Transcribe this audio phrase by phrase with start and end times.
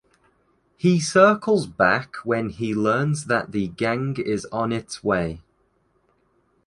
[0.77, 5.43] He circles back when he learns that the gang is on its way.